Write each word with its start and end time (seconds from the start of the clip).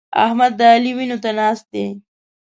احمد 0.25 0.51
د 0.59 0.61
علي 0.73 0.91
وينو 0.97 1.17
ته 1.23 1.29
ناست 1.39 1.65
دی. 1.73 1.87